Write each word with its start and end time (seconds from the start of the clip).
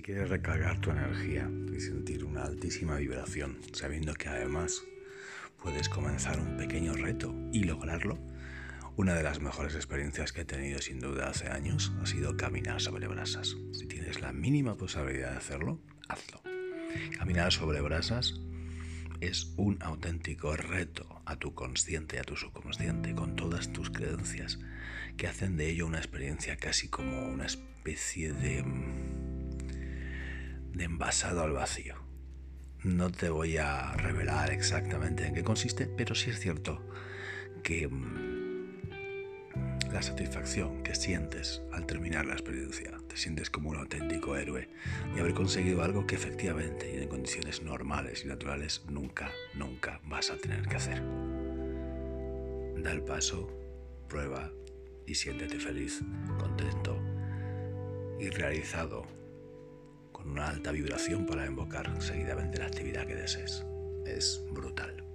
quieres 0.00 0.30
recargar 0.30 0.80
tu 0.80 0.90
energía 0.90 1.50
y 1.70 1.80
sentir 1.80 2.24
una 2.24 2.44
altísima 2.44 2.96
vibración, 2.96 3.58
sabiendo 3.72 4.14
que 4.14 4.28
además 4.28 4.82
puedes 5.62 5.90
comenzar 5.90 6.40
un 6.40 6.56
pequeño 6.56 6.94
reto 6.94 7.34
y 7.52 7.64
lograrlo, 7.64 8.18
una 8.96 9.14
de 9.14 9.22
las 9.22 9.40
mejores 9.40 9.74
experiencias 9.74 10.32
que 10.32 10.42
he 10.42 10.44
tenido 10.46 10.80
sin 10.80 10.98
duda 10.98 11.28
hace 11.28 11.48
años 11.48 11.92
ha 12.00 12.06
sido 12.06 12.36
caminar 12.38 12.80
sobre 12.80 13.06
brasas. 13.06 13.56
Si 13.72 13.86
tienes 13.86 14.20
la 14.22 14.32
mínima 14.32 14.76
posibilidad 14.76 15.32
de 15.32 15.36
hacerlo, 15.36 15.78
hazlo. 16.08 16.40
Caminar 17.18 17.52
sobre 17.52 17.80
brasas 17.80 18.40
es 19.20 19.52
un 19.56 19.76
auténtico 19.82 20.56
reto 20.56 21.22
a 21.26 21.36
tu 21.36 21.54
consciente 21.54 22.16
y 22.16 22.18
a 22.18 22.24
tu 22.24 22.36
subconsciente 22.36 23.14
con 23.14 23.36
todas 23.36 23.72
tus 23.72 23.90
creencias 23.90 24.58
que 25.16 25.26
hacen 25.26 25.56
de 25.56 25.70
ello 25.70 25.86
una 25.86 25.98
experiencia 25.98 26.56
casi 26.56 26.88
como 26.88 27.28
una 27.28 27.46
especie 27.46 28.32
de, 28.32 28.64
de 30.72 30.84
envasado 30.84 31.42
al 31.42 31.52
vacío. 31.52 31.96
No 32.82 33.10
te 33.10 33.28
voy 33.28 33.58
a 33.58 33.92
revelar 33.92 34.50
exactamente 34.50 35.26
en 35.26 35.34
qué 35.34 35.44
consiste, 35.44 35.86
pero 35.86 36.14
sí 36.14 36.30
es 36.30 36.40
cierto 36.40 36.82
que 37.62 37.88
la 39.92 40.02
satisfacción 40.02 40.82
que 40.82 40.94
sientes 40.94 41.62
al 41.70 41.86
terminar 41.86 42.24
la 42.24 42.32
experiencia. 42.32 42.98
Te 43.08 43.16
sientes 43.16 43.50
como 43.50 43.70
un 43.70 43.76
auténtico 43.76 44.36
héroe 44.36 44.68
de 45.14 45.20
haber 45.20 45.34
conseguido 45.34 45.82
algo 45.82 46.06
que 46.06 46.14
efectivamente 46.14 46.92
y 46.92 47.02
en 47.02 47.08
condiciones 47.08 47.62
normales 47.62 48.24
y 48.24 48.28
naturales 48.28 48.82
nunca, 48.88 49.30
nunca 49.54 50.00
vas 50.04 50.30
a 50.30 50.36
tener 50.36 50.66
que 50.66 50.76
hacer. 50.76 51.02
Da 52.82 52.90
el 52.90 53.02
paso, 53.02 53.48
prueba 54.08 54.50
y 55.06 55.14
siéntete 55.14 55.60
feliz, 55.60 56.00
contento 56.38 56.98
y 58.18 58.30
realizado 58.30 59.06
alta 60.48 60.72
vibración 60.72 61.26
para 61.26 61.46
invocar 61.46 61.90
seguidamente 62.02 62.58
la 62.58 62.66
actividad 62.66 63.06
que 63.06 63.14
desees. 63.14 63.64
Es 64.06 64.44
brutal. 64.50 65.11